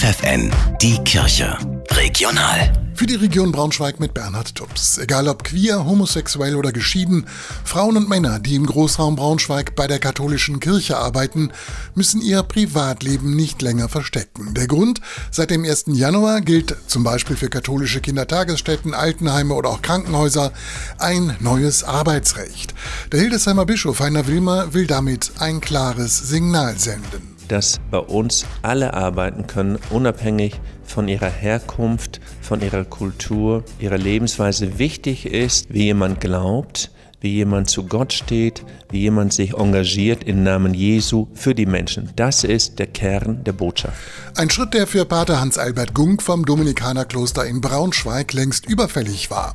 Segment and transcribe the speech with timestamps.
[0.00, 1.58] FFN, die Kirche.
[1.90, 2.72] Regional.
[2.94, 4.96] Für die Region Braunschweig mit Bernhard Tubbs.
[4.96, 7.26] Egal ob queer, homosexuell oder geschieden,
[7.64, 11.52] Frauen und Männer, die im Großraum Braunschweig bei der katholischen Kirche arbeiten,
[11.94, 14.54] müssen ihr Privatleben nicht länger verstecken.
[14.54, 15.84] Der Grund, seit dem 1.
[15.88, 20.50] Januar gilt zum Beispiel für katholische Kindertagesstätten, Altenheime oder auch Krankenhäuser
[20.96, 22.72] ein neues Arbeitsrecht.
[23.12, 28.94] Der Hildesheimer Bischof Heiner Wilmer will damit ein klares Signal senden dass bei uns alle
[28.94, 34.78] arbeiten können, unabhängig von ihrer Herkunft, von ihrer Kultur, ihrer Lebensweise.
[34.78, 40.42] Wichtig ist, wie jemand glaubt, wie jemand zu Gott steht, wie jemand sich engagiert im
[40.42, 42.10] Namen Jesu für die Menschen.
[42.16, 43.98] Das ist der Kern der Botschaft.
[44.36, 49.54] Ein Schritt, der für Pater Hans-Albert Gunk vom Dominikanerkloster in Braunschweig längst überfällig war.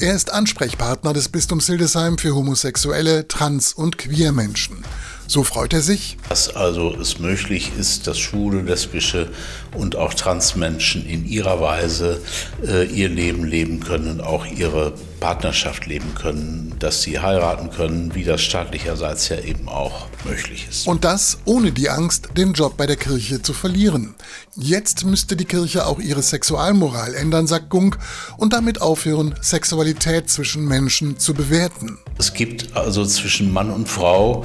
[0.00, 4.84] Er ist Ansprechpartner des Bistums Hildesheim für homosexuelle, trans- und queer Menschen.
[5.26, 6.16] So freut er sich.
[6.28, 9.30] Dass also es möglich ist, dass schwule, lesbische
[9.74, 12.20] und auch Transmenschen in ihrer Weise
[12.66, 18.24] äh, ihr Leben leben können, auch ihre Partnerschaft leben können, dass sie heiraten können, wie
[18.24, 20.88] das staatlicherseits ja eben auch möglich ist.
[20.88, 24.16] Und das ohne die Angst, den Job bei der Kirche zu verlieren.
[24.56, 27.98] Jetzt müsste die Kirche auch ihre Sexualmoral ändern, sagt Gunk,
[28.36, 31.98] und damit aufhören, Sexualität zwischen Menschen zu bewerten.
[32.18, 34.44] Es gibt also zwischen Mann und Frau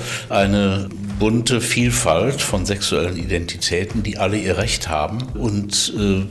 [0.68, 6.26] eine bunte Vielfalt von sexuellen Identitäten, die alle ihr Recht haben und äh,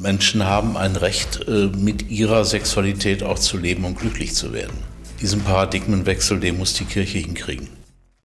[0.00, 4.76] Menschen haben ein Recht, äh, mit ihrer Sexualität auch zu leben und glücklich zu werden.
[5.20, 7.68] Diesen Paradigmenwechsel, den muss die Kirche hinkriegen.